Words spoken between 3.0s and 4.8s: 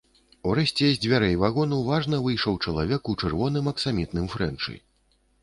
у чырвоным аксамітным фрэнчы.